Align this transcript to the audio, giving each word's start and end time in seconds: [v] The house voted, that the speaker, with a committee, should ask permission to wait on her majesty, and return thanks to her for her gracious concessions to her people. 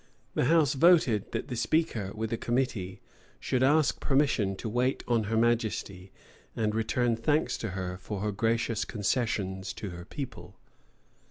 [v] 0.33 0.41
The 0.41 0.45
house 0.49 0.73
voted, 0.73 1.31
that 1.31 1.47
the 1.49 1.55
speaker, 1.55 2.11
with 2.15 2.33
a 2.33 2.37
committee, 2.37 3.01
should 3.39 3.61
ask 3.61 3.99
permission 3.99 4.55
to 4.55 4.67
wait 4.67 5.03
on 5.07 5.25
her 5.25 5.37
majesty, 5.37 6.11
and 6.55 6.73
return 6.73 7.15
thanks 7.15 7.55
to 7.59 7.69
her 7.77 7.97
for 7.99 8.21
her 8.21 8.31
gracious 8.31 8.83
concessions 8.83 9.73
to 9.73 9.91
her 9.91 10.03
people. 10.05 10.57